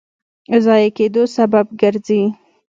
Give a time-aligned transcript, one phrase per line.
[0.65, 2.21] ضایع کېدو سبب ګرځي.